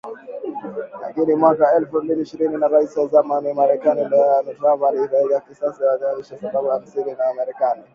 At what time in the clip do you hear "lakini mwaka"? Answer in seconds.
1.01-1.75